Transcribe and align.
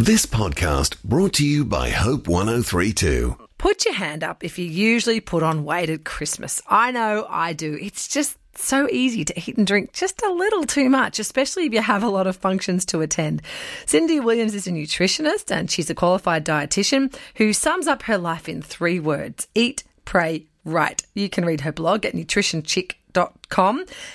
This 0.00 0.26
podcast 0.26 1.02
brought 1.02 1.32
to 1.34 1.44
you 1.44 1.64
by 1.64 1.90
Hope 1.90 2.28
1032. 2.28 3.36
Put 3.58 3.84
your 3.84 3.94
hand 3.94 4.22
up 4.22 4.44
if 4.44 4.56
you 4.56 4.64
usually 4.64 5.18
put 5.18 5.42
on 5.42 5.64
weight 5.64 5.90
at 5.90 6.04
Christmas. 6.04 6.62
I 6.68 6.92
know 6.92 7.26
I 7.28 7.52
do. 7.52 7.76
It's 7.82 8.06
just 8.06 8.38
so 8.54 8.88
easy 8.90 9.24
to 9.24 9.36
eat 9.36 9.58
and 9.58 9.66
drink 9.66 9.92
just 9.92 10.22
a 10.22 10.32
little 10.32 10.62
too 10.62 10.88
much, 10.88 11.18
especially 11.18 11.66
if 11.66 11.72
you 11.72 11.82
have 11.82 12.04
a 12.04 12.08
lot 12.08 12.28
of 12.28 12.36
functions 12.36 12.84
to 12.86 13.00
attend. 13.00 13.42
Cindy 13.86 14.20
Williams 14.20 14.54
is 14.54 14.68
a 14.68 14.70
nutritionist 14.70 15.50
and 15.50 15.68
she's 15.68 15.90
a 15.90 15.96
qualified 15.96 16.46
dietitian 16.46 17.12
who 17.34 17.52
sums 17.52 17.88
up 17.88 18.02
her 18.04 18.18
life 18.18 18.48
in 18.48 18.62
three 18.62 19.00
words 19.00 19.48
eat, 19.56 19.82
pray, 20.04 20.46
write. 20.64 21.02
You 21.14 21.28
can 21.28 21.44
read 21.44 21.62
her 21.62 21.72
blog 21.72 22.06
at 22.06 22.14
nutritionchick.com 22.14 22.97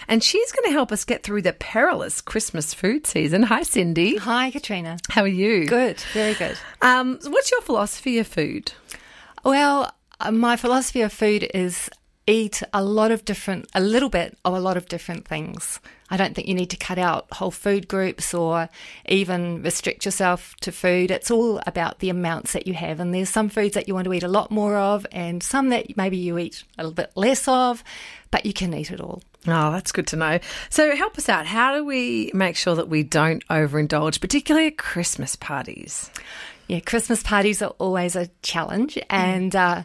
and 0.07 0.23
she's 0.23 0.51
going 0.51 0.65
to 0.65 0.71
help 0.71 0.91
us 0.91 1.03
get 1.03 1.23
through 1.23 1.41
the 1.41 1.53
perilous 1.53 2.21
Christmas 2.21 2.73
food 2.73 3.05
season. 3.07 3.43
Hi, 3.43 3.63
Cindy. 3.63 4.17
Hi, 4.17 4.51
Katrina. 4.51 4.97
How 5.09 5.23
are 5.23 5.27
you? 5.27 5.65
Good, 5.65 5.99
very 6.13 6.33
good. 6.35 6.57
Um, 6.81 7.19
what's 7.23 7.51
your 7.51 7.61
philosophy 7.61 8.19
of 8.19 8.27
food? 8.27 8.73
Well, 9.43 9.93
uh, 10.19 10.31
my 10.31 10.55
philosophy 10.55 11.01
of 11.01 11.11
food 11.11 11.49
is 11.53 11.89
eat 12.25 12.63
a 12.73 12.83
lot 12.83 13.11
of 13.11 13.25
different, 13.25 13.69
a 13.73 13.81
little 13.81 14.09
bit 14.09 14.37
of 14.45 14.53
a 14.53 14.59
lot 14.59 14.77
of 14.77 14.87
different 14.87 15.27
things. 15.27 15.79
I 16.09 16.17
don't 16.17 16.35
think 16.35 16.47
you 16.47 16.53
need 16.53 16.69
to 16.69 16.77
cut 16.77 16.99
out 16.99 17.27
whole 17.33 17.51
food 17.51 17.87
groups 17.87 18.33
or 18.33 18.69
even 19.07 19.63
restrict 19.63 20.05
yourself 20.05 20.55
to 20.61 20.71
food. 20.71 21.11
It's 21.11 21.31
all 21.31 21.59
about 21.65 21.99
the 21.99 22.09
amounts 22.09 22.53
that 22.53 22.67
you 22.67 22.75
have. 22.75 22.99
And 22.99 23.13
there's 23.13 23.29
some 23.29 23.49
foods 23.49 23.73
that 23.73 23.87
you 23.87 23.93
want 23.93 24.05
to 24.05 24.13
eat 24.13 24.23
a 24.23 24.27
lot 24.27 24.51
more 24.51 24.77
of, 24.77 25.05
and 25.11 25.41
some 25.41 25.69
that 25.69 25.97
maybe 25.97 26.17
you 26.17 26.37
eat 26.37 26.63
a 26.77 26.83
little 26.83 26.93
bit 26.93 27.11
less 27.15 27.47
of, 27.47 27.83
but 28.31 28.45
you 28.45 28.53
can 28.53 28.73
eat 28.73 28.91
it 28.91 29.01
all. 29.01 29.21
Oh, 29.45 29.71
that's 29.71 29.91
good 29.91 30.07
to 30.07 30.15
know. 30.15 30.39
So, 30.69 30.95
help 30.95 31.17
us 31.17 31.27
out. 31.27 31.45
How 31.45 31.75
do 31.75 31.83
we 31.83 32.31
make 32.33 32.55
sure 32.55 32.75
that 32.75 32.87
we 32.87 33.03
don't 33.03 33.45
overindulge, 33.47 34.21
particularly 34.21 34.67
at 34.67 34.77
Christmas 34.77 35.35
parties? 35.35 36.09
Yeah, 36.67 36.79
Christmas 36.79 37.21
parties 37.21 37.61
are 37.61 37.73
always 37.77 38.15
a 38.15 38.29
challenge, 38.41 38.97
and 39.09 39.53
uh, 39.53 39.83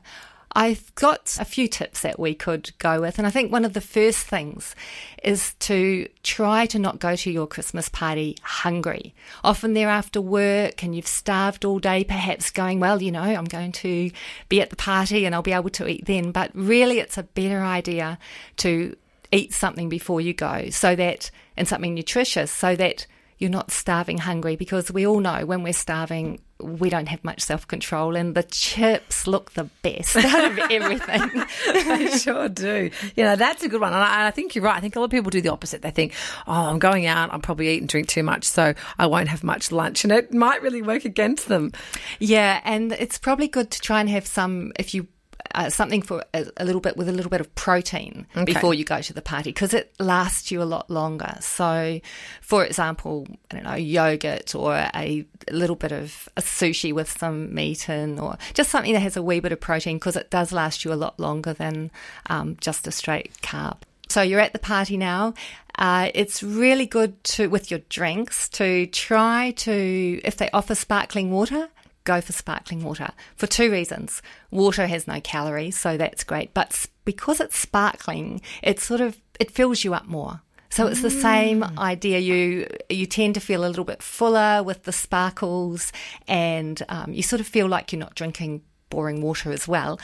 I've 0.52 0.94
got 0.94 1.36
a 1.38 1.44
few 1.44 1.68
tips 1.68 2.00
that 2.02 2.18
we 2.18 2.34
could 2.34 2.72
go 2.78 3.00
with. 3.00 3.18
And 3.18 3.26
I 3.26 3.30
think 3.30 3.52
one 3.52 3.64
of 3.64 3.74
the 3.74 3.80
first 3.80 4.26
things 4.26 4.74
is 5.22 5.54
to 5.60 6.08
try 6.22 6.66
to 6.66 6.78
not 6.78 6.98
go 7.00 7.16
to 7.16 7.30
your 7.30 7.46
Christmas 7.46 7.88
party 7.88 8.36
hungry. 8.42 9.14
Often 9.44 9.74
they're 9.74 9.88
after 9.88 10.20
work 10.20 10.82
and 10.82 10.94
you've 10.94 11.06
starved 11.06 11.64
all 11.64 11.78
day, 11.78 12.04
perhaps 12.04 12.50
going, 12.50 12.80
well, 12.80 13.02
you 13.02 13.12
know, 13.12 13.20
I'm 13.20 13.44
going 13.44 13.72
to 13.72 14.10
be 14.48 14.60
at 14.60 14.70
the 14.70 14.76
party 14.76 15.26
and 15.26 15.34
I'll 15.34 15.42
be 15.42 15.52
able 15.52 15.70
to 15.70 15.88
eat 15.88 16.06
then. 16.06 16.32
But 16.32 16.50
really, 16.54 16.98
it's 16.98 17.18
a 17.18 17.22
better 17.22 17.60
idea 17.60 18.18
to 18.58 18.96
eat 19.30 19.52
something 19.52 19.88
before 19.88 20.20
you 20.20 20.32
go 20.32 20.70
so 20.70 20.96
that, 20.96 21.30
and 21.56 21.68
something 21.68 21.94
nutritious, 21.94 22.50
so 22.50 22.74
that 22.76 23.06
you're 23.38 23.50
not 23.50 23.70
starving 23.70 24.18
hungry 24.18 24.56
because 24.56 24.90
we 24.90 25.06
all 25.06 25.20
know 25.20 25.46
when 25.46 25.62
we're 25.62 25.72
starving, 25.72 26.40
we 26.60 26.90
don't 26.90 27.06
have 27.06 27.22
much 27.22 27.40
self 27.40 27.68
control, 27.68 28.16
and 28.16 28.34
the 28.34 28.42
chips 28.42 29.26
look 29.26 29.52
the 29.52 29.64
best 29.82 30.16
out 30.16 30.44
of 30.44 30.58
everything. 30.70 31.44
they 31.72 32.18
sure 32.18 32.48
do. 32.48 32.90
You 33.14 33.24
know, 33.24 33.36
that's 33.36 33.62
a 33.62 33.68
good 33.68 33.80
one. 33.80 33.92
And 33.92 34.02
I, 34.02 34.26
I, 34.26 34.30
think 34.32 34.54
you're 34.54 34.64
right. 34.64 34.76
I 34.76 34.80
think 34.80 34.96
a 34.96 34.98
lot 34.98 35.06
of 35.06 35.10
people 35.12 35.30
do 35.30 35.40
the 35.40 35.50
opposite. 35.50 35.82
They 35.82 35.92
think, 35.92 36.14
oh, 36.46 36.52
I'm 36.52 36.80
going 36.80 37.06
out, 37.06 37.32
I'm 37.32 37.40
probably 37.40 37.68
eat 37.68 37.80
and 37.80 37.88
drink 37.88 38.08
too 38.08 38.24
much, 38.24 38.44
so 38.44 38.74
I 38.98 39.06
won't 39.06 39.28
have 39.28 39.44
much 39.44 39.70
lunch. 39.70 40.04
And 40.04 40.12
it 40.12 40.34
might 40.34 40.62
really 40.62 40.82
work 40.82 41.04
against 41.04 41.46
them. 41.46 41.72
Yeah, 42.18 42.60
and 42.64 42.92
it's 42.92 43.18
probably 43.18 43.48
good 43.48 43.70
to 43.70 43.80
try 43.80 44.00
and 44.00 44.08
have 44.08 44.26
some, 44.26 44.72
if 44.78 44.94
you 44.94 45.06
uh, 45.54 45.70
something 45.70 46.02
for 46.02 46.24
a, 46.34 46.46
a, 46.56 46.64
little 46.64 46.80
bit 46.80 46.96
with 46.96 47.08
a 47.08 47.12
little 47.12 47.30
bit 47.30 47.40
of 47.40 47.54
protein 47.54 48.26
okay. 48.36 48.44
before 48.44 48.74
you 48.74 48.84
go 48.84 49.00
to 49.00 49.12
the 49.12 49.22
party 49.22 49.50
because 49.50 49.74
it 49.74 49.92
lasts 49.98 50.50
you 50.50 50.62
a 50.62 50.64
lot 50.64 50.90
longer. 50.90 51.36
So, 51.40 52.00
for 52.40 52.64
example, 52.64 53.26
I 53.50 53.54
don't 53.54 53.64
know, 53.64 53.74
yogurt 53.74 54.54
or 54.54 54.74
a 54.74 55.26
little 55.50 55.76
bit 55.76 55.92
of 55.92 56.28
a 56.36 56.42
sushi 56.42 56.92
with 56.92 57.10
some 57.10 57.54
meat 57.54 57.88
in, 57.88 58.18
or 58.18 58.36
just 58.54 58.70
something 58.70 58.92
that 58.92 59.00
has 59.00 59.16
a 59.16 59.22
wee 59.22 59.40
bit 59.40 59.52
of 59.52 59.60
protein 59.60 59.96
because 59.96 60.16
it 60.16 60.30
does 60.30 60.52
last 60.52 60.84
you 60.84 60.92
a 60.92 60.94
lot 60.94 61.18
longer 61.18 61.52
than 61.52 61.90
um, 62.26 62.56
just 62.60 62.86
a 62.86 62.90
straight 62.90 63.32
carb. 63.42 63.78
So 64.08 64.22
you're 64.22 64.40
at 64.40 64.52
the 64.52 64.58
party 64.58 64.96
now. 64.96 65.34
Uh, 65.78 66.10
it's 66.14 66.42
really 66.42 66.86
good 66.86 67.22
to 67.22 67.48
with 67.48 67.70
your 67.70 67.80
drinks 67.88 68.48
to 68.48 68.86
try 68.86 69.52
to 69.58 70.20
if 70.24 70.36
they 70.36 70.50
offer 70.50 70.74
sparkling 70.74 71.30
water 71.30 71.68
go 72.08 72.20
for 72.20 72.32
sparkling 72.32 72.82
water 72.82 73.10
for 73.36 73.46
two 73.46 73.70
reasons. 73.70 74.22
Water 74.50 74.86
has 74.86 75.06
no 75.06 75.20
calories, 75.20 75.78
so 75.78 75.96
that's 75.96 76.24
great. 76.24 76.54
But 76.54 76.86
because 77.04 77.38
it's 77.38 77.58
sparkling, 77.58 78.40
it 78.62 78.80
sort 78.80 79.00
of 79.00 79.20
it 79.38 79.50
fills 79.50 79.84
you 79.84 79.94
up 79.94 80.06
more. 80.06 80.40
So 80.70 80.86
it's 80.86 81.02
the 81.02 81.10
same 81.10 81.60
mm. 81.62 81.78
idea. 81.78 82.18
You 82.18 82.66
you 82.88 83.06
tend 83.06 83.34
to 83.34 83.40
feel 83.40 83.64
a 83.64 83.68
little 83.68 83.84
bit 83.84 84.02
fuller 84.02 84.62
with 84.62 84.84
the 84.84 84.92
sparkles, 84.92 85.92
and 86.26 86.82
um, 86.88 87.12
you 87.12 87.22
sort 87.22 87.40
of 87.40 87.46
feel 87.46 87.68
like 87.68 87.92
you're 87.92 88.00
not 88.00 88.14
drinking 88.14 88.62
boring 88.90 89.20
water 89.20 89.52
as 89.52 89.68
well. 89.68 90.00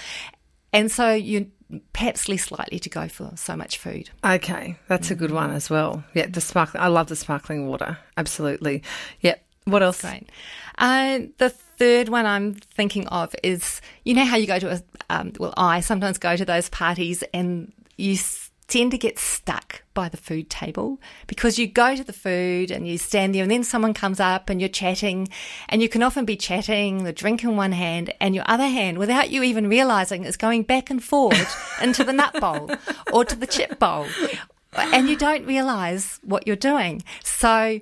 And 0.73 0.91
so 0.91 1.13
you 1.13 1.51
perhaps 1.93 2.29
less 2.29 2.51
likely 2.51 2.79
to 2.79 2.91
go 2.91 3.09
for 3.09 3.33
so 3.37 3.57
much 3.57 3.79
food. 3.79 4.11
Okay, 4.25 4.77
that's 4.89 5.11
a 5.11 5.15
good 5.15 5.31
one 5.31 5.51
as 5.51 5.71
well. 5.71 6.05
Yeah, 6.15 6.27
the 6.27 6.41
sparkling. 6.41 6.83
I 6.83 6.89
love 6.89 7.09
the 7.09 7.17
sparkling 7.17 7.67
water. 7.67 7.99
Absolutely. 8.17 8.83
Yep. 9.21 9.45
What 9.65 9.83
else? 9.83 10.03
Great. 10.03 10.29
Uh, 10.79 11.21
the 11.39 11.51
third 11.51 12.09
one 12.09 12.27
I'm 12.27 12.55
thinking 12.55 13.07
of 13.09 13.35
is 13.43 13.81
you 14.05 14.15
know 14.15 14.25
how 14.25 14.37
you 14.37 14.47
go 14.47 14.59
to 14.59 14.73
a 14.73 14.83
um, 15.11 15.33
well 15.39 15.55
I 15.57 15.81
sometimes 15.81 16.19
go 16.19 16.37
to 16.37 16.45
those 16.45 16.69
parties 16.69 17.23
and 17.33 17.73
you 17.97 18.17
tend 18.67 18.91
to 18.91 18.99
get 18.99 19.19
stuck 19.19 19.83
by 19.93 20.09
the 20.09 20.17
food 20.17 20.49
table 20.49 21.01
because 21.27 21.59
you 21.59 21.67
go 21.67 21.95
to 21.95 22.03
the 22.03 22.13
food 22.13 22.71
and 22.71 22.89
you 22.89 22.97
stand 22.97 23.35
there 23.35 23.43
and 23.43 23.51
then 23.51 23.63
someone 23.63 23.93
comes 23.93 24.19
up 24.19 24.49
and 24.49 24.61
you're 24.61 24.69
chatting 24.69 25.29
and 25.69 25.83
you 25.83 25.89
can 25.89 26.03
often 26.03 26.25
be 26.25 26.37
chatting 26.37 27.05
the 27.05 27.13
drink 27.13 27.45
in 27.45 27.57
one 27.57 27.73
hand 27.73 28.13
and 28.21 28.35
your 28.35 28.45
other 28.47 28.67
hand 28.67 28.99
without 28.99 29.31
you 29.31 29.43
even 29.43 29.69
realizing 29.69 30.25
is 30.25 30.37
going 30.37 30.63
back 30.63 30.91
and 30.91 31.05
forward 31.05 31.47
into 31.83 32.03
the 32.03 32.13
nut 32.13 32.35
bowl 32.41 32.71
or 33.13 33.25
to 33.25 33.37
the 33.37 33.47
chip 33.47 33.79
bowl. 33.79 34.07
And 34.77 35.09
you 35.09 35.17
don't 35.17 35.47
realize 35.47 36.19
what 36.25 36.49
you're 36.49 36.57
doing. 36.57 37.05
So 37.23 37.81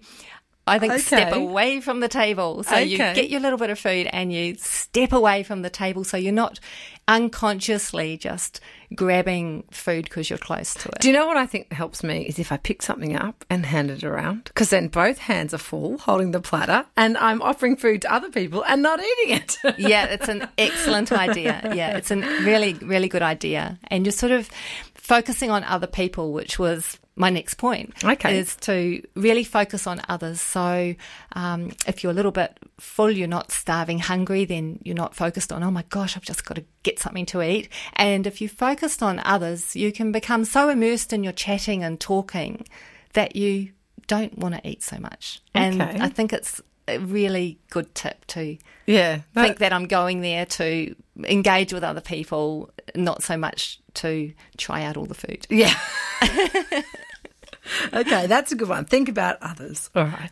I 0.67 0.79
think 0.79 0.93
okay. 0.93 1.03
step 1.03 1.33
away 1.33 1.81
from 1.81 2.01
the 2.01 2.09
table. 2.09 2.63
So 2.63 2.75
okay. 2.75 2.85
you 2.85 2.97
get 2.97 3.31
your 3.31 3.41
little 3.41 3.59
bit 3.59 3.71
of 3.71 3.79
food 3.79 4.09
and 4.13 4.33
you 4.33 4.55
step 4.57 5.13
away 5.13 5.43
from 5.43 5.63
the 5.63 5.71
table 5.71 6.05
so 6.05 6.17
you're 6.17 6.33
not 6.33 6.61
unconsciously 7.09 8.17
just 8.17 8.61
grabbing 8.95 9.65
food 9.73 10.05
because 10.05 10.31
you're 10.31 10.39
close 10.39 10.75
to 10.75 10.89
it. 10.89 11.01
Do 11.01 11.09
you 11.09 11.15
know 11.15 11.27
what 11.27 11.37
I 11.37 11.47
think 11.47 11.73
helps 11.73 12.05
me 12.05 12.23
is 12.23 12.39
if 12.39 12.53
I 12.53 12.59
pick 12.59 12.81
something 12.81 13.17
up 13.17 13.45
and 13.51 13.67
hand 13.67 13.91
it 13.91 14.05
around 14.05 14.45
because 14.45 14.71
then 14.71 14.87
both 14.87 15.19
hands 15.19 15.53
are 15.53 15.59
full 15.59 15.99
holding 15.99 16.31
the 16.31 16.41
platter 16.41 16.87
and 16.97 17.19
I'm 17.19 17.43
offering 17.43 17.77
food 17.77 18.03
to 18.03 18.13
other 18.13 18.31
people 18.31 18.65
and 18.65 18.83
not 18.83 19.01
eating 19.01 19.37
it. 19.37 19.59
yeah, 19.79 20.05
it's 20.05 20.29
an 20.29 20.49
excellent 20.59 21.11
idea. 21.11 21.73
Yeah, 21.75 21.97
it's 21.97 22.11
a 22.13 22.17
really, 22.17 22.75
really 22.75 23.09
good 23.09 23.23
idea. 23.23 23.79
And 23.89 24.07
you're 24.07 24.13
sort 24.13 24.33
of 24.33 24.49
focusing 24.95 25.51
on 25.51 25.65
other 25.65 25.89
people, 25.89 26.33
which 26.33 26.59
was 26.59 26.99
my 27.15 27.31
next 27.31 27.55
point 27.55 27.93
okay. 28.03 28.39
is 28.39 28.57
to 28.57 29.03
really 29.15 29.45
focus 29.45 29.87
on 29.87 30.01
others. 30.09 30.41
So, 30.41 30.95
um, 31.33 31.73
if 31.87 32.03
you're 32.03 32.13
a 32.13 32.15
little 32.15 32.33
bit 32.33 32.59
full, 32.79 33.11
you're 33.11 33.29
not 33.29 33.51
starving, 33.51 33.99
hungry, 33.99 34.45
then 34.45 34.79
you're 34.83 34.97
not 34.97 35.15
focused 35.15 35.53
on, 35.53 35.63
oh 35.63 35.71
my 35.71 35.85
gosh, 35.91 36.17
I've 36.17 36.25
just 36.25 36.45
got 36.45 36.55
to 36.55 36.65
get 36.83 36.99
something 36.99 37.27
to 37.27 37.43
eat. 37.43 37.69
And 37.95 38.27
if 38.27 38.41
you 38.41 38.49
focused 38.49 39.03
on 39.03 39.21
others, 39.25 39.77
you 39.77 39.93
can 39.93 40.11
become 40.11 40.45
so 40.45 40.69
immersed 40.71 41.13
in 41.13 41.23
your 41.23 41.35
chatting 41.35 41.85
and 41.85 42.01
talking 42.01 42.67
that 43.13 43.37
you 43.37 43.73
don't 44.07 44.39
want 44.39 44.55
to 44.55 44.69
eat 44.69 44.83
so 44.83 44.99
much. 44.99 45.41
Okay. 45.55 45.67
And 45.67 45.83
I 45.83 46.09
think 46.09 46.33
it's 46.33 46.63
a 46.89 46.99
really 46.99 47.59
good 47.71 47.95
tip 47.95 48.25
to 48.27 48.57
yeah 48.87 49.21
think 49.35 49.59
that 49.59 49.73
I'm 49.73 49.87
going 49.87 50.21
there 50.21 50.45
to 50.45 50.95
engage 51.25 51.73
with 51.73 51.85
other 51.85 52.01
people, 52.01 52.71
not 52.95 53.23
so 53.23 53.37
much 53.37 53.81
to 53.95 54.33
try 54.57 54.83
out 54.83 54.97
all 54.97 55.07
the 55.07 55.15
food. 55.15 55.47
Yeah. 55.51 55.75
okay, 57.93 58.27
that's 58.27 58.53
a 58.53 58.55
good 58.55 58.69
one. 58.69 58.85
Think 58.85 59.09
about 59.09 59.39
others. 59.41 59.91
All 59.95 60.05
right. 60.05 60.31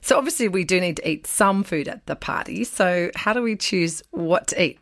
So 0.00 0.16
obviously 0.16 0.48
we 0.48 0.64
do 0.64 0.80
need 0.80 0.96
to 0.96 1.08
eat 1.08 1.26
some 1.26 1.62
food 1.62 1.88
at 1.88 2.06
the 2.06 2.16
party. 2.16 2.64
So 2.64 3.10
how 3.14 3.32
do 3.32 3.42
we 3.42 3.56
choose 3.56 4.02
what 4.10 4.48
to 4.48 4.62
eat? 4.62 4.78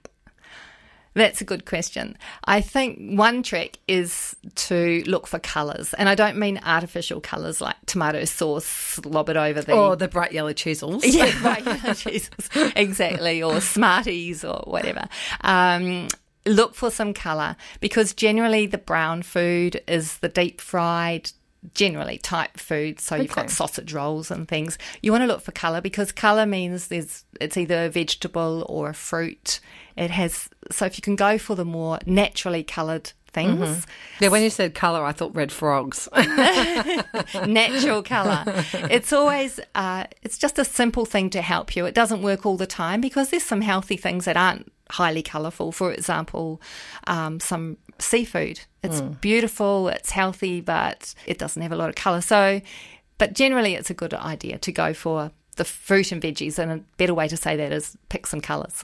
That's 1.15 1.41
a 1.41 1.45
good 1.45 1.65
question. 1.65 2.17
I 2.45 2.61
think 2.61 3.19
one 3.19 3.43
trick 3.43 3.79
is 3.89 4.37
to 4.55 5.03
look 5.07 5.27
for 5.27 5.41
colours, 5.41 5.93
and 5.95 6.09
I 6.09 6.15
don't 6.15 6.37
mean 6.37 6.61
artificial 6.65 7.21
colours 7.21 7.61
like 7.61 7.75
tomato 7.87 8.25
sauce 8.25 8.65
slobbered 8.65 9.37
over 9.37 9.61
the 9.61 9.75
or 9.75 9.97
the 9.97 10.07
bright 10.07 10.33
yellow 10.33 10.53
Cheezels. 10.53 11.03
Yeah, 11.05 11.37
bright 11.43 11.65
yellow 11.65 11.79
Cheezels, 11.79 12.73
exactly, 12.77 13.43
or 13.43 13.61
Smarties 13.61 14.45
or 14.45 14.63
whatever. 14.67 15.09
Um, 15.41 16.07
look 16.51 16.75
for 16.75 16.91
some 16.91 17.15
colour 17.15 17.57
because 17.81 18.13
generally 18.13 18.67
the 18.67 18.79
brown 18.79 19.23
food 19.23 19.83
is 19.87 20.19
the 20.19 20.29
deep 20.29 20.61
fried 20.61 21.31
generally 21.75 22.19
type 22.19 22.57
food. 22.59 23.01
So 23.01 23.17
you've 23.17 23.35
got 23.35 23.51
sausage 23.51 23.93
rolls 23.93 24.31
and 24.31 24.49
things. 24.49 24.79
You 25.03 25.13
want 25.13 25.23
to 25.23 25.27
look 25.27 25.43
for 25.43 25.53
color 25.53 25.81
because 25.81 26.13
color 26.13 26.47
means 26.47 26.89
there's 26.89 27.25
it's 27.41 27.57
either 27.57 27.85
a 27.85 27.89
vegetable 27.91 28.65
or 28.69 28.91
a 28.91 28.95
fruit. 28.95 29.61
It 29.97 30.11
has 30.11 30.49
so 30.71 30.87
if 30.87 30.97
you 30.97 31.03
can 31.03 31.17
go 31.17 31.39
for 31.39 31.55
the 31.55 31.65
more 31.65 31.99
naturally 32.07 32.63
colored 32.63 33.13
things. 33.33 33.61
Mm-hmm. 33.61 33.91
Yeah, 34.21 34.29
when 34.29 34.43
you 34.43 34.51
said 34.51 34.75
colour, 34.75 35.05
I 35.05 35.13
thought 35.13 35.35
red 35.35 35.53
frogs. 35.53 36.09
Natural 37.47 38.03
colour. 38.03 38.45
It's 38.91 39.13
always, 39.13 39.61
uh, 39.75 40.05
it's 40.23 40.39
just 40.39 40.59
a 40.59 40.65
simple 40.65 41.05
thing 41.05 41.31
to 41.31 41.43
help 41.43 41.77
you. 41.77 41.87
It 41.87 41.95
doesn't 41.95 42.23
work 42.23 42.45
all 42.47 42.57
the 42.57 42.67
time 42.67 43.01
because 43.01 43.31
there's 43.31 43.45
some 43.45 43.61
healthy 43.61 43.97
things 43.97 44.25
that 44.25 44.37
aren't 44.37 44.71
highly 44.91 45.23
colourful. 45.23 45.73
For 45.73 45.93
example, 45.93 46.61
um, 47.07 47.41
some 47.41 47.77
seafood. 47.99 48.61
It's 48.83 49.01
mm. 49.01 49.21
beautiful, 49.21 49.89
it's 49.89 50.11
healthy, 50.11 50.61
but 50.61 51.15
it 51.27 51.39
doesn't 51.39 51.61
have 51.63 51.73
a 51.73 51.77
lot 51.77 51.89
of 51.89 51.95
colour. 51.95 52.21
So, 52.21 52.61
but 53.19 53.35
generally, 53.35 53.75
it's 53.75 53.91
a 53.91 53.95
good 53.95 54.15
idea 54.15 54.59
to 54.59 54.73
go 54.73 54.95
for 54.95 55.31
the 55.61 55.65
fruit 55.67 56.11
and 56.11 56.23
veggies. 56.23 56.59
And 56.59 56.73
a 56.73 56.77
better 56.97 57.13
way 57.13 57.29
to 57.29 57.37
say 57.37 57.55
that 57.55 57.71
is 57.71 57.95
pick 58.09 58.27
some 58.27 58.41
colours. 58.41 58.83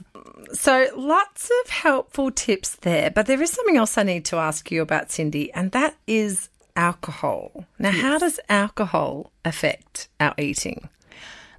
So, 0.53 0.87
lots 0.95 1.49
of 1.63 1.71
helpful 1.71 2.29
tips 2.29 2.75
there. 2.77 3.09
But 3.09 3.25
there 3.25 3.41
is 3.41 3.49
something 3.49 3.77
else 3.77 3.97
I 3.97 4.03
need 4.03 4.25
to 4.25 4.35
ask 4.35 4.69
you 4.69 4.83
about, 4.83 5.11
Cindy, 5.11 5.51
and 5.53 5.71
that 5.71 5.95
is 6.05 6.49
alcohol. 6.75 7.65
Now, 7.79 7.89
yes. 7.89 8.01
how 8.01 8.19
does 8.19 8.39
alcohol 8.47 9.31
affect 9.43 10.07
our 10.19 10.35
eating? 10.37 10.87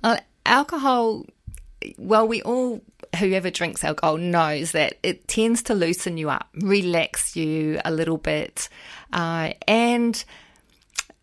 Uh, 0.04 0.18
alcohol, 0.46 1.26
well, 1.98 2.28
we 2.28 2.40
all, 2.42 2.80
whoever 3.18 3.50
drinks 3.50 3.82
alcohol 3.82 4.18
knows 4.18 4.70
that 4.70 4.98
it 5.02 5.26
tends 5.26 5.64
to 5.64 5.74
loosen 5.74 6.16
you 6.16 6.30
up, 6.30 6.48
relax 6.54 7.34
you 7.34 7.80
a 7.84 7.90
little 7.90 8.18
bit. 8.18 8.68
Uh, 9.12 9.54
and 9.66 10.24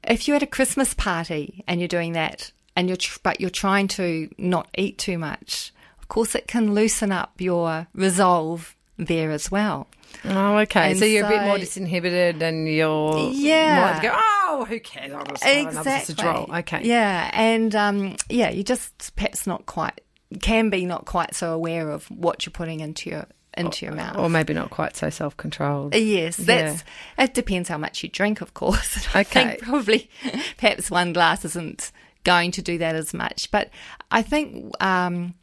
if 0.03 0.27
you're 0.27 0.35
at 0.35 0.43
a 0.43 0.47
Christmas 0.47 0.93
party 0.93 1.63
and 1.65 1.79
you're 1.79 1.87
doing 1.87 2.11
that, 2.11 2.51
and 2.75 2.87
you're 2.87 2.97
tr- 2.97 3.19
but 3.23 3.39
you're 3.39 3.49
trying 3.49 3.87
to 3.89 4.29
not 4.37 4.67
eat 4.77 4.97
too 4.97 5.17
much, 5.17 5.73
of 5.99 6.07
course 6.07 6.35
it 6.35 6.47
can 6.47 6.73
loosen 6.73 7.11
up 7.11 7.33
your 7.39 7.87
resolve 7.93 8.75
there 8.97 9.31
as 9.31 9.51
well. 9.51 9.87
Oh, 10.23 10.57
okay. 10.59 10.91
And 10.91 10.99
so 10.99 11.05
you're 11.05 11.23
so, 11.23 11.27
a 11.27 11.31
bit 11.31 11.45
more 11.45 11.57
disinhibited, 11.57 12.41
and 12.41 12.67
you're 12.67 13.31
yeah. 13.31 14.01
Go, 14.01 14.11
oh, 14.13 14.65
who 14.67 14.79
cares? 14.79 15.13
I'll 15.13 15.25
just 15.25 15.45
exactly. 15.45 16.55
Okay. 16.59 16.81
Yeah, 16.83 17.29
and 17.33 17.75
um, 17.75 18.15
yeah, 18.29 18.49
you 18.49 18.63
just 18.63 19.15
perhaps 19.15 19.45
not 19.45 19.65
quite 19.65 20.01
can 20.41 20.69
be 20.69 20.85
not 20.85 21.05
quite 21.05 21.35
so 21.35 21.53
aware 21.53 21.89
of 21.89 22.05
what 22.09 22.45
you're 22.45 22.51
putting 22.51 22.79
into 22.79 23.09
your 23.09 23.25
into 23.57 23.85
or, 23.85 23.89
your 23.89 23.95
mouth. 23.95 24.17
Or 24.17 24.29
maybe 24.29 24.53
not 24.53 24.69
quite 24.69 24.95
so 24.95 25.09
self 25.09 25.37
controlled. 25.37 25.95
Yes, 25.95 26.37
that's 26.37 26.83
yeah. 27.17 27.25
it 27.25 27.33
depends 27.33 27.69
how 27.69 27.77
much 27.77 28.03
you 28.03 28.09
drink, 28.09 28.41
of 28.41 28.53
course. 28.53 29.07
Okay. 29.15 29.57
probably 29.61 30.09
perhaps 30.57 30.91
one 30.91 31.13
glass 31.13 31.45
isn't 31.45 31.91
going 32.25 32.51
to 32.51 32.61
do 32.61 32.77
that 32.79 32.95
as 32.95 33.13
much. 33.13 33.49
But 33.51 33.69
I 34.11 34.21
think 34.21 34.73
um, 34.83 35.33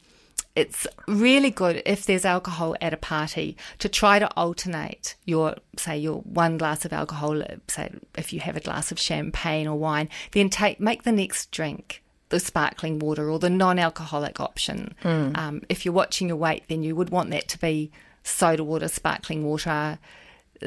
it's 0.55 0.85
really 1.07 1.49
good 1.49 1.81
if 1.85 2.05
there's 2.05 2.25
alcohol 2.25 2.75
at 2.79 2.93
a 2.93 2.97
party 2.97 3.57
to 3.79 3.89
try 3.89 4.19
to 4.19 4.29
alternate 4.37 5.15
your, 5.25 5.55
say, 5.77 5.97
your 5.97 6.19
one 6.21 6.59
glass 6.59 6.85
of 6.85 6.93
alcohol. 6.93 7.41
Say, 7.67 7.89
if 8.15 8.31
you 8.31 8.39
have 8.41 8.55
a 8.55 8.61
glass 8.61 8.91
of 8.91 8.99
champagne 8.99 9.67
or 9.67 9.79
wine, 9.79 10.09
then 10.33 10.49
take 10.49 10.79
make 10.79 11.01
the 11.01 11.11
next 11.11 11.49
drink 11.49 12.03
the 12.29 12.39
sparkling 12.39 12.99
water 12.99 13.29
or 13.29 13.39
the 13.39 13.49
non-alcoholic 13.49 14.39
option. 14.39 14.95
Mm. 15.03 15.37
Um, 15.37 15.61
if 15.69 15.85
you're 15.85 15.93
watching 15.93 16.27
your 16.27 16.37
weight, 16.37 16.63
then 16.67 16.81
you 16.81 16.95
would 16.95 17.09
want 17.11 17.29
that 17.29 17.47
to 17.49 17.59
be 17.59 17.91
soda 18.23 18.63
water, 18.63 18.87
sparkling 18.87 19.43
water, 19.43 19.99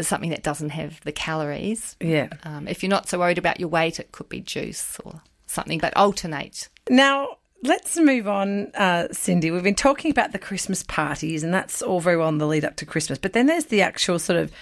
something 0.00 0.30
that 0.30 0.44
doesn't 0.44 0.70
have 0.70 1.00
the 1.02 1.10
calories. 1.12 1.96
Yeah. 2.00 2.28
Um, 2.44 2.68
if 2.68 2.82
you're 2.82 2.90
not 2.90 3.08
so 3.08 3.18
worried 3.18 3.38
about 3.38 3.58
your 3.58 3.68
weight, 3.68 3.98
it 3.98 4.12
could 4.12 4.28
be 4.28 4.40
juice 4.40 4.98
or 5.04 5.22
something, 5.46 5.78
but 5.78 5.96
alternate. 5.96 6.69
Now, 6.88 7.38
let's 7.62 7.96
move 7.96 8.28
on, 8.28 8.72
uh, 8.75 9.08
Cindy. 9.12 9.50
We've 9.50 9.62
been 9.62 9.75
talking 9.75 10.10
about 10.10 10.32
the 10.32 10.38
Christmas 10.38 10.82
parties, 10.82 11.43
and 11.43 11.52
that's 11.52 11.82
all 11.82 12.00
very 12.00 12.16
well 12.16 12.28
in 12.28 12.38
the 12.38 12.46
lead 12.46 12.64
up 12.64 12.76
to 12.76 12.87
Christmas. 12.87 13.19
But 13.19 13.32
then 13.32 13.46
there's 13.46 13.66
the 13.66 13.82
actual 13.82 14.19
sort 14.19 14.38
of 14.38 14.52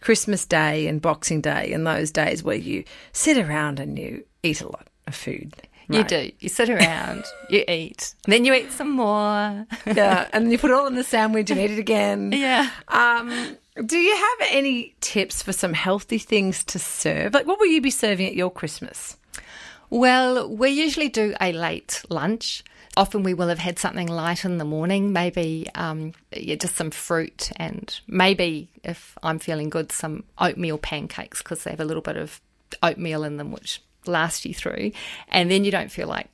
Christmas 0.00 0.46
Day 0.46 0.86
and 0.86 1.00
Boxing 1.00 1.40
Day, 1.40 1.72
and 1.72 1.86
those 1.86 2.10
days 2.10 2.42
where 2.42 2.56
you 2.56 2.84
sit 3.12 3.38
around 3.38 3.80
and 3.80 3.98
you 3.98 4.24
eat 4.42 4.60
a 4.60 4.68
lot 4.68 4.88
of 5.06 5.14
food. 5.14 5.54
Right. 5.88 5.98
You 5.98 6.04
do. 6.04 6.32
You 6.38 6.48
sit 6.48 6.70
around, 6.70 7.24
you 7.48 7.64
eat, 7.66 8.14
then 8.26 8.44
you 8.44 8.54
eat 8.54 8.70
some 8.70 8.90
more. 8.90 9.66
yeah, 9.86 10.28
and 10.32 10.50
you 10.52 10.56
put 10.56 10.70
it 10.70 10.74
all 10.74 10.86
in 10.86 10.94
the 10.94 11.02
sandwich 11.02 11.50
and 11.50 11.58
eat 11.58 11.72
it 11.72 11.80
again. 11.80 12.30
Yeah. 12.32 12.70
Um, 12.86 13.56
do 13.86 13.98
you 13.98 14.14
have 14.14 14.48
any 14.50 14.94
tips 15.00 15.42
for 15.42 15.52
some 15.52 15.72
healthy 15.72 16.18
things 16.18 16.62
to 16.64 16.78
serve? 16.78 17.34
Like, 17.34 17.46
what 17.46 17.58
will 17.58 17.66
you 17.66 17.80
be 17.80 17.90
serving 17.90 18.26
at 18.26 18.34
your 18.34 18.52
Christmas? 18.52 19.16
Well, 19.90 20.48
we 20.48 20.70
usually 20.70 21.08
do 21.08 21.34
a 21.40 21.52
late 21.52 22.02
lunch. 22.08 22.62
Often 22.96 23.24
we 23.24 23.34
will 23.34 23.48
have 23.48 23.58
had 23.58 23.78
something 23.78 24.06
light 24.06 24.44
in 24.44 24.58
the 24.58 24.64
morning, 24.64 25.12
maybe 25.12 25.68
um, 25.74 26.12
yeah, 26.32 26.54
just 26.56 26.76
some 26.76 26.90
fruit, 26.90 27.50
and 27.56 27.98
maybe 28.06 28.68
if 28.82 29.16
I'm 29.22 29.38
feeling 29.38 29.68
good, 29.68 29.92
some 29.92 30.24
oatmeal 30.38 30.78
pancakes 30.78 31.42
because 31.42 31.64
they 31.64 31.70
have 31.70 31.80
a 31.80 31.84
little 31.84 32.02
bit 32.02 32.16
of 32.16 32.40
oatmeal 32.82 33.24
in 33.24 33.36
them, 33.36 33.52
which 33.52 33.82
lasts 34.06 34.44
you 34.44 34.54
through. 34.54 34.92
And 35.28 35.50
then 35.50 35.64
you 35.64 35.70
don't 35.70 35.90
feel 35.90 36.08
like 36.08 36.28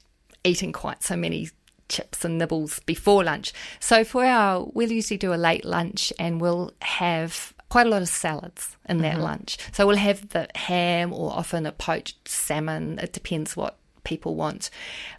eating 0.45 0.73
quite 0.73 1.03
so 1.03 1.17
many 1.17 1.51
chips 1.89 2.25
and 2.25 2.39
nibbles 2.39 2.81
before 2.81 3.25
lunch. 3.25 3.53
So 3.81 4.05
for 4.05 4.25
our, 4.25 4.65
we'll 4.73 4.93
usually 4.93 5.19
do 5.19 5.33
a 5.33 5.37
late 5.37 5.65
lunch 5.65 6.13
and 6.19 6.41
we'll 6.41 6.73
have 6.83 7.55
quite 7.69 7.87
a 7.87 7.91
lot 7.91 8.03
of 8.03 8.09
salads 8.09 8.77
in 8.89 8.99
that 8.99 9.15
mm-hmm. 9.15 9.23
lunch. 9.23 9.59
So 9.73 9.87
we'll 9.87 9.97
have 9.97 10.29
the 10.31 10.49
ham 10.55 11.13
or 11.13 11.33
often 11.33 11.67
a 11.67 11.73
poached 11.73 12.29
salmon. 12.29 12.99
It 12.99 13.13
depends 13.13 13.57
what 13.57 13.77
people 14.05 14.37
want. 14.37 14.71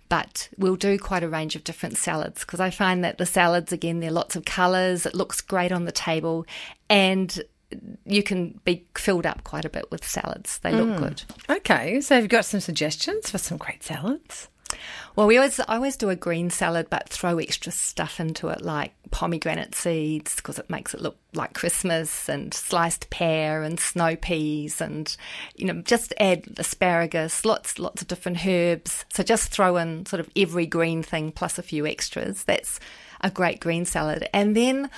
But 0.09 0.49
we'll 0.57 0.77
do 0.77 0.97
quite 0.97 1.23
a 1.23 1.29
range 1.29 1.55
of 1.55 1.63
different 1.63 1.97
salads 1.97 2.41
because 2.41 2.59
I 2.59 2.69
find 2.69 3.03
that 3.03 3.17
the 3.17 3.25
salads, 3.25 3.73
again, 3.73 3.99
there 3.99 4.09
are 4.09 4.13
lots 4.13 4.35
of 4.35 4.45
colours. 4.45 5.05
It 5.05 5.13
looks 5.13 5.41
great 5.41 5.71
on 5.71 5.85
the 5.85 5.91
table 5.91 6.45
and 6.89 7.37
you 8.05 8.23
can 8.23 8.59
be 8.63 8.85
filled 8.95 9.25
up 9.25 9.43
quite 9.43 9.65
a 9.65 9.69
bit 9.69 9.91
with 9.91 10.07
salads. 10.07 10.59
They 10.59 10.71
look 10.71 10.87
mm. 10.87 10.99
good. 10.99 11.23
Okay, 11.49 11.99
so 11.99 12.15
have 12.15 12.23
you 12.23 12.29
got 12.29 12.45
some 12.45 12.61
suggestions 12.61 13.29
for 13.29 13.37
some 13.37 13.57
great 13.57 13.83
salads? 13.83 14.47
Well, 15.15 15.25
we 15.25 15.37
always 15.37 15.59
I 15.59 15.75
always 15.75 15.97
do 15.97 16.09
a 16.09 16.15
green 16.15 16.49
salad, 16.49 16.87
but 16.89 17.09
throw 17.09 17.39
extra 17.39 17.71
stuff 17.71 18.19
into 18.19 18.49
it, 18.49 18.61
like 18.61 18.93
pomegranate 19.09 19.73
seeds, 19.73 20.35
because 20.35 20.59
it 20.59 20.69
makes 20.69 20.93
it 20.93 21.01
look 21.01 21.17
like 21.33 21.53
Christmas, 21.53 22.29
and 22.29 22.53
sliced 22.53 23.09
pear 23.09 23.63
and 23.63 23.79
snow 23.79 24.15
peas, 24.15 24.79
and 24.79 25.15
you 25.55 25.65
know, 25.65 25.81
just 25.81 26.13
add 26.19 26.45
asparagus, 26.57 27.45
lots 27.45 27.79
lots 27.79 28.01
of 28.01 28.07
different 28.07 28.45
herbs. 28.45 29.05
So 29.11 29.23
just 29.23 29.49
throw 29.49 29.77
in 29.77 30.05
sort 30.05 30.19
of 30.19 30.29
every 30.35 30.67
green 30.67 31.01
thing 31.01 31.31
plus 31.31 31.57
a 31.57 31.63
few 31.63 31.87
extras. 31.87 32.43
That's 32.43 32.79
a 33.21 33.31
great 33.31 33.59
green 33.59 33.85
salad, 33.85 34.29
and 34.33 34.55
then 34.55 34.89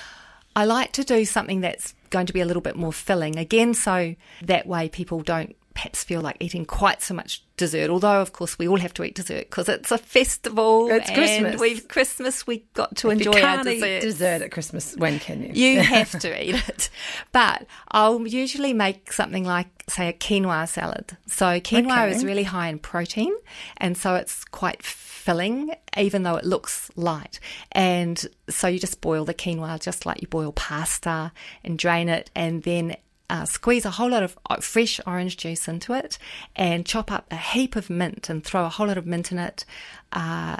I 0.56 0.66
like 0.66 0.92
to 0.94 1.04
do 1.06 1.24
something 1.24 1.62
that's 1.62 1.94
going 2.10 2.26
to 2.26 2.34
be 2.34 2.42
a 2.42 2.46
little 2.46 2.62
bit 2.62 2.76
more 2.76 2.92
filling 2.92 3.38
again, 3.38 3.74
so 3.74 4.16
that 4.42 4.68
way 4.68 4.90
people 4.90 5.22
don't 5.22 5.56
perhaps 5.80 6.04
feel 6.04 6.20
like 6.20 6.36
eating 6.42 6.66
quite 6.66 7.02
so 7.02 7.14
much 7.14 7.42
dessert. 7.56 7.90
Although, 7.90 8.20
of 8.20 8.34
course, 8.34 8.60
we 8.60 8.68
all 8.68 8.80
have 8.80 8.94
to 8.96 9.04
eat 9.06 9.16
dessert 9.16 9.50
because 9.50 9.70
it's 9.70 9.92
a 9.94 9.98
festival. 9.98 10.90
It's 10.92 11.10
Christmas. 11.10 11.62
We've 11.62 11.88
Christmas. 11.88 12.46
We 12.46 12.66
got 12.74 12.98
to 12.98 13.10
if 13.10 13.20
enjoy 13.20 13.42
our 13.42 13.64
dessert. 13.64 14.02
dessert 14.02 14.42
at 14.42 14.52
Christmas. 14.52 14.94
When 14.98 15.20
can 15.20 15.42
you? 15.42 15.54
You 15.54 15.80
have 15.96 16.12
to 16.20 16.44
eat 16.44 16.56
it. 16.68 16.90
But 17.32 17.66
I'll 17.92 18.28
usually 18.28 18.74
make 18.74 19.14
something 19.14 19.46
like, 19.46 19.68
say, 19.88 20.10
a 20.10 20.14
quinoa 20.14 20.68
salad. 20.68 21.16
So 21.28 21.46
quinoa 21.62 22.08
okay. 22.08 22.12
is 22.12 22.26
really 22.26 22.44
high 22.44 22.68
in 22.68 22.80
protein, 22.80 23.34
and 23.78 23.96
so 23.96 24.16
it's 24.16 24.44
quite 24.44 24.84
filling, 24.84 25.72
even 25.96 26.24
though 26.24 26.36
it 26.36 26.44
looks 26.44 26.92
light. 26.98 27.40
And 27.72 28.28
so 28.50 28.68
you 28.68 28.80
just 28.80 29.00
boil 29.00 29.24
the 29.24 29.34
quinoa 29.34 29.80
just 29.80 30.06
like 30.06 30.22
you 30.22 30.28
boil 30.28 30.52
pasta 30.52 31.32
and 31.64 31.80
drain 31.80 32.10
it, 32.10 32.32
and 32.36 32.64
then 32.64 32.98
uh, 33.30 33.46
squeeze 33.46 33.86
a 33.86 33.92
whole 33.92 34.10
lot 34.10 34.24
of 34.24 34.38
uh, 34.50 34.58
fresh 34.58 35.00
orange 35.06 35.38
juice 35.38 35.68
into 35.68 35.94
it 35.94 36.18
and 36.56 36.86
chop 36.86 37.12
up 37.12 37.26
a 37.32 37.38
heap 37.38 37.76
of 37.76 37.90
mint 37.90 38.30
and 38.30 38.44
throw 38.44 38.66
a 38.66 38.70
whole 38.70 38.88
lot 38.88 38.98
of 38.98 39.06
mint 39.06 39.32
in 39.32 39.38
it. 39.38 39.66
Uh, 40.12 40.58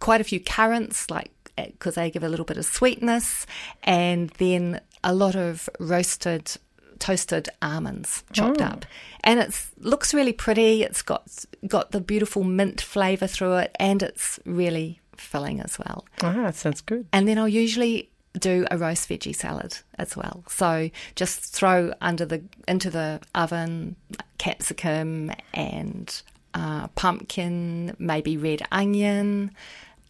quite 0.00 0.20
a 0.20 0.24
few 0.24 0.40
currants, 0.40 1.10
like 1.10 1.30
because 1.56 1.96
uh, 1.96 2.02
they 2.02 2.10
give 2.10 2.24
a 2.24 2.28
little 2.28 2.44
bit 2.44 2.56
of 2.56 2.64
sweetness, 2.64 3.46
and 3.82 4.30
then 4.38 4.80
a 5.04 5.14
lot 5.14 5.34
of 5.34 5.68
roasted 5.78 6.56
toasted 6.98 7.48
almonds 7.60 8.22
chopped 8.32 8.60
oh. 8.60 8.66
up 8.66 8.84
and 9.24 9.40
it 9.40 9.66
looks 9.78 10.14
really 10.14 10.32
pretty 10.32 10.84
it's 10.84 11.02
got 11.02 11.44
got 11.66 11.90
the 11.90 12.00
beautiful 12.00 12.44
mint 12.44 12.80
flavor 12.80 13.26
through 13.26 13.56
it 13.56 13.74
and 13.80 14.04
it's 14.04 14.38
really 14.44 15.00
filling 15.16 15.60
as 15.60 15.76
well 15.80 16.04
ah 16.22 16.32
that 16.32 16.54
sounds 16.54 16.80
good 16.80 17.04
and 17.12 17.26
then 17.26 17.38
i'll 17.38 17.48
usually 17.48 18.08
do 18.38 18.66
a 18.70 18.78
roast 18.78 19.08
veggie 19.08 19.34
salad 19.34 19.78
as 19.98 20.16
well. 20.16 20.44
So 20.48 20.90
just 21.14 21.54
throw 21.54 21.92
under 22.00 22.24
the 22.24 22.42
into 22.66 22.90
the 22.90 23.20
oven 23.34 23.96
capsicum 24.38 25.32
and 25.52 26.22
uh, 26.54 26.88
pumpkin, 26.88 27.94
maybe 27.98 28.36
red 28.36 28.62
onion. 28.72 29.50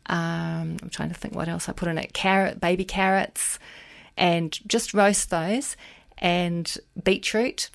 Um, 0.07 0.77
I'm 0.83 0.91
trying 0.91 1.09
to 1.09 1.15
think 1.15 1.35
what 1.35 1.49
else 1.49 1.69
I 1.69 1.73
put 1.73 1.89
in 1.89 1.99
it. 1.99 2.13
Carrot, 2.13 2.61
baby 2.61 2.85
carrots, 2.85 3.59
and 4.17 4.59
just 4.67 4.95
roast 4.95 5.31
those 5.31 5.77
and 6.19 6.79
beetroot. 7.03 7.71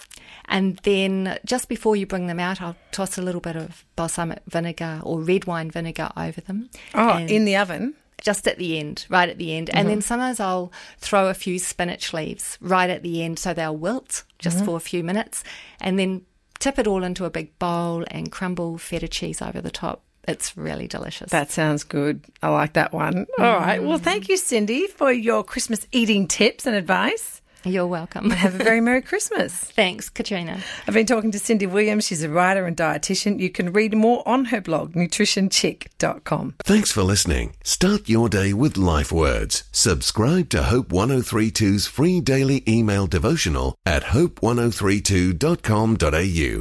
And 0.46 0.78
then 0.84 1.38
just 1.46 1.68
before 1.68 1.96
you 1.96 2.06
bring 2.06 2.28
them 2.28 2.40
out, 2.40 2.62
I'll 2.62 2.78
toss 2.92 3.18
a 3.18 3.22
little 3.22 3.42
bit 3.42 3.56
of 3.56 3.84
balsamic 3.96 4.42
vinegar 4.48 5.02
or 5.04 5.20
red 5.20 5.46
wine 5.46 5.70
vinegar 5.70 6.10
over 6.16 6.42
them. 6.42 6.70
Oh, 6.94 7.18
in 7.18 7.46
the 7.46 7.58
oven? 7.58 7.96
Just 8.28 8.46
at 8.46 8.58
the 8.58 8.78
end, 8.78 9.06
right 9.08 9.30
at 9.30 9.38
the 9.38 9.56
end. 9.56 9.70
And 9.70 9.88
then 9.88 10.00
mm-hmm. 10.00 10.06
sometimes 10.06 10.42
I'll 10.42 10.70
throw 10.98 11.30
a 11.30 11.34
few 11.34 11.60
spinach 11.60 12.12
leaves 12.12 12.58
right 12.60 12.90
at 12.90 13.02
the 13.02 13.24
end 13.24 13.40
so 13.40 13.54
they'll 13.54 13.78
wilt 13.78 14.26
just 14.38 14.58
mm-hmm. 14.58 14.66
for 14.66 14.76
a 14.76 14.82
few 14.82 15.02
minutes 15.02 15.46
and 15.80 15.98
then 15.98 16.26
tip 16.60 16.78
it 16.78 16.88
all 16.88 17.06
into 17.06 17.24
a 17.24 17.30
big 17.30 17.58
bowl 17.58 18.04
and 18.12 18.30
crumble 18.30 18.78
feta 18.78 19.08
cheese 19.08 19.42
over 19.42 19.62
the 19.62 19.72
top. 19.72 20.02
It's 20.28 20.58
really 20.58 20.90
delicious. 20.90 21.32
That 21.32 21.52
sounds 21.52 21.86
good. 21.86 22.22
I 22.44 22.50
like 22.50 22.74
that 22.74 22.92
one. 22.92 23.28
All 23.40 23.46
right. 23.46 23.82
Well, 23.82 23.98
mm. 23.98 24.04
thank 24.04 24.28
you, 24.28 24.36
Cindy, 24.36 24.88
for 24.88 25.10
your 25.10 25.42
Christmas 25.42 25.88
eating 25.94 26.28
tips 26.28 26.66
and 26.66 26.76
advice. 26.76 27.42
You're 27.68 27.88
welcome. 27.88 28.30
Have 28.32 28.56
a 28.56 28.64
very 28.64 28.82
Merry 28.82 29.02
Christmas. 29.04 29.54
Thanks, 29.54 30.10
Katrina. 30.10 30.60
I've 30.88 30.94
been 30.94 31.06
talking 31.06 31.32
to 31.32 31.40
Cindy 31.40 31.68
Williams. 31.68 32.06
She's 32.08 32.24
a 32.24 32.30
writer 32.30 32.66
and 32.66 32.76
dietitian. 32.76 33.40
You 33.40 33.50
can 33.50 33.72
read 33.74 33.96
more 33.96 34.28
on 34.28 34.46
her 34.46 34.62
blog, 34.62 34.94
nutritionchick.com. 34.94 36.56
Thanks 36.64 36.92
for 36.92 37.04
listening. 37.04 37.56
Start 37.64 38.10
your 38.10 38.30
day 38.30 38.54
with 38.54 38.78
life 38.78 39.12
words. 39.12 39.64
Subscribe 39.72 40.50
to 40.50 40.64
Hope 40.64 40.90
1032's 40.90 41.86
free 41.88 42.22
daily 42.22 42.64
email 42.68 43.06
devotional 43.08 43.76
at 43.86 44.04
hope1032.com.au. 44.04 46.56